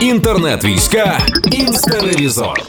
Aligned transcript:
Інтернет-війська 0.00 1.18
Інстеревізор. 1.52 2.62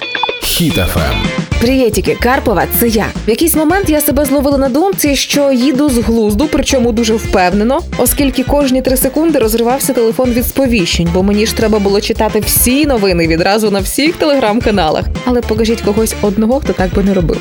Хіт-ФМ. 0.43 1.15
Привітики, 1.61 2.17
Карпова, 2.21 2.63
це 2.79 2.87
я. 2.87 3.05
В 3.27 3.29
якийсь 3.29 3.55
момент 3.55 3.89
я 3.89 4.01
себе 4.01 4.25
зловила 4.25 4.57
на 4.57 4.69
думці, 4.69 5.15
що 5.15 5.51
їду 5.51 5.89
з 5.89 5.97
глузду, 5.97 6.49
причому 6.51 6.91
дуже 6.91 7.13
впевнено, 7.13 7.81
оскільки 7.97 8.43
кожні 8.43 8.81
три 8.81 8.97
секунди 8.97 9.39
розривався 9.39 9.93
телефон 9.93 10.31
від 10.31 10.47
сповіщень, 10.47 11.09
бо 11.13 11.23
мені 11.23 11.45
ж 11.45 11.55
треба 11.57 11.79
було 11.79 12.01
читати 12.01 12.39
всі 12.39 12.85
новини 12.85 13.27
відразу 13.27 13.71
на 13.71 13.79
всіх 13.79 14.15
телеграм-каналах. 14.15 15.05
Але 15.25 15.41
покажіть 15.41 15.81
когось 15.81 16.15
одного, 16.21 16.59
хто 16.59 16.73
так 16.73 16.93
би 16.93 17.03
не 17.03 17.13
робив. 17.13 17.37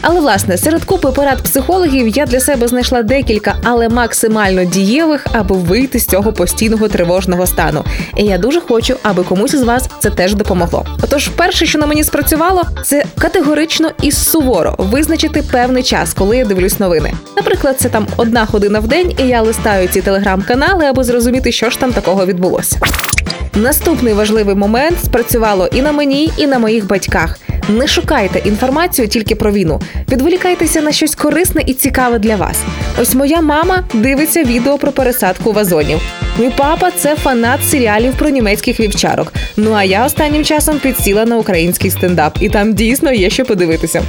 Але 0.00 0.20
власне 0.20 0.58
серед 0.58 0.84
купи 0.84 1.08
порад 1.08 1.42
психологів 1.42 2.08
я 2.08 2.26
для 2.26 2.40
себе 2.40 2.68
знайшла 2.68 3.02
декілька, 3.02 3.54
але 3.64 3.88
максимально 3.88 4.64
дієвих, 4.64 5.26
аби 5.32 5.56
вийти 5.56 5.98
з 5.98 6.06
цього 6.06 6.32
постійного 6.32 6.88
тривожного 6.88 7.46
стану. 7.46 7.84
І 8.16 8.24
я 8.24 8.38
дуже 8.38 8.60
хочу, 8.60 8.96
аби 9.02 9.22
комусь 9.22 9.54
із 9.54 9.62
вас 9.62 9.88
це 9.98 10.10
теж 10.10 10.34
допомогло. 10.34 10.86
Отож, 11.02 11.28
перше, 11.28 11.66
що 11.66 11.78
на 11.78 11.86
мені 11.86 12.04
спрацювало, 12.04 12.62
це 12.84 13.04
категорично 13.18 13.90
і 14.02 14.12
суворо 14.12 14.74
визначити 14.78 15.42
певний 15.42 15.82
час, 15.82 16.14
коли 16.14 16.36
я 16.36 16.44
дивлюсь 16.44 16.80
новини. 16.80 17.12
Наприклад, 17.36 17.76
це 17.78 17.88
там 17.88 18.06
одна 18.16 18.44
година 18.44 18.80
в 18.80 18.88
день, 18.88 19.12
і 19.18 19.22
я 19.22 19.42
листаю 19.42 19.88
ці 19.88 20.02
телеграм-канали, 20.02 20.84
аби 20.84 21.04
зрозуміти, 21.04 21.52
що 21.52 21.70
ж 21.70 21.78
там 21.78 21.92
такого 21.92 22.26
відбулося. 22.26 22.78
Наступний 23.54 24.14
важливий 24.14 24.54
момент 24.54 24.98
спрацювало 25.04 25.66
і 25.66 25.82
на 25.82 25.92
мені, 25.92 26.32
і 26.36 26.46
на 26.46 26.58
моїх 26.58 26.86
батьках. 26.86 27.38
Не 27.68 27.86
шукайте 27.86 28.38
інформацію 28.38 29.08
тільки 29.08 29.34
про 29.34 29.52
війну. 29.52 29.80
Відволікайтеся 30.12 30.80
на 30.80 30.92
щось 30.92 31.14
корисне 31.14 31.62
і 31.66 31.74
цікаве 31.74 32.18
для 32.18 32.36
вас. 32.36 32.58
Ось 33.00 33.14
моя 33.14 33.40
мама 33.40 33.84
дивиться 33.94 34.44
відео 34.44 34.78
про 34.78 34.92
пересадку 34.92 35.52
вазонів. 35.52 36.00
Мій 36.38 36.50
папа 36.56 36.90
це 36.90 37.16
фанат 37.16 37.60
серіалів 37.64 38.14
про 38.18 38.28
німецьких 38.28 38.80
вівчарок. 38.80 39.32
Ну 39.56 39.72
а 39.72 39.84
я 39.84 40.06
останнім 40.06 40.44
часом 40.44 40.78
підсіла 40.78 41.24
на 41.24 41.36
український 41.36 41.90
стендап, 41.90 42.38
і 42.40 42.48
там 42.48 42.74
дійсно 42.74 43.12
є 43.12 43.30
що 43.30 43.44
подивитися. 43.44 44.02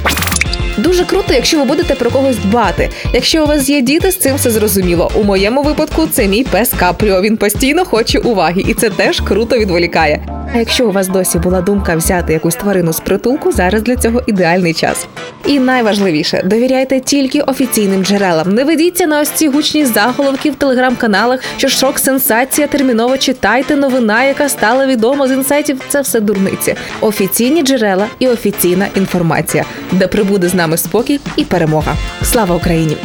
Дуже 0.78 1.04
круто, 1.04 1.34
якщо 1.34 1.58
ви 1.58 1.64
будете 1.64 1.94
про 1.94 2.10
когось 2.10 2.36
дбати. 2.36 2.90
Якщо 3.12 3.44
у 3.44 3.46
вас 3.46 3.68
є 3.68 3.80
діти, 3.80 4.10
з 4.10 4.16
цим 4.16 4.36
все 4.36 4.50
зрозуміло. 4.50 5.10
У 5.14 5.24
моєму 5.24 5.62
випадку 5.62 6.06
це 6.12 6.26
мій 6.28 6.44
пес 6.44 6.72
Капріо. 6.78 7.20
Він 7.22 7.36
постійно 7.36 7.84
хоче 7.84 8.18
уваги, 8.18 8.64
і 8.68 8.74
це 8.74 8.90
теж 8.90 9.20
круто 9.20 9.58
відволікає. 9.58 10.26
А 10.54 10.58
якщо 10.58 10.88
у 10.88 10.92
вас 10.92 11.08
досі 11.08 11.38
була 11.38 11.60
думка 11.60 11.96
взяти 11.96 12.32
якусь 12.32 12.54
тварину 12.54 12.92
з 12.92 13.00
притулку, 13.00 13.52
зараз 13.52 13.82
для 13.82 13.96
цього 13.96 14.22
ідеальний 14.26 14.74
час. 14.74 15.06
І 15.46 15.58
найважливіше 15.58 16.42
довіряйте 16.44 17.00
тільки 17.00 17.40
офіційним 17.40 18.04
джерелам. 18.04 18.52
Не 18.54 18.64
ведіться 18.64 19.06
на 19.06 19.20
ось 19.20 19.30
ці 19.30 19.48
гучні 19.48 19.84
заголовки 19.84 20.50
в 20.50 20.54
телеграм-каналах, 20.54 21.40
що 21.56 21.68
шок, 21.68 21.98
сенсація, 21.98 22.66
терміново 22.66 23.18
читайте 23.18 23.76
новина, 23.76 24.24
яка 24.24 24.48
стала 24.48 24.86
відома 24.86 25.28
з 25.28 25.32
інсайтів. 25.32 25.80
Це 25.88 26.00
все 26.00 26.20
дурниці. 26.20 26.74
Офіційні 27.00 27.62
джерела 27.62 28.06
і 28.18 28.28
офіційна 28.28 28.86
інформація, 28.96 29.64
де 29.92 30.06
прибуде 30.06 30.48
з 30.48 30.54
нами 30.54 30.76
спокій 30.76 31.20
і 31.36 31.44
перемога. 31.44 31.96
Слава 32.22 32.54
Україні! 32.54 32.96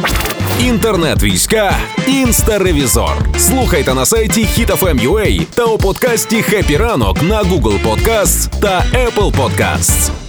Інтернет-війська 0.60 1.76
Інстеревізор. 2.06 3.16
Слухайте 3.38 3.94
на 3.94 4.06
сайті 4.06 4.46
HitFM.ua 4.58 5.46
та 5.54 5.64
у 5.64 5.78
подкасті 5.78 6.42
«Happy 6.42 6.76
ранок» 6.76 7.22
на 7.22 7.42
Google 7.42 7.78
Podcasts 7.84 8.48
та 8.60 8.84
Apple 8.94 9.32
Podcasts. 9.32 10.21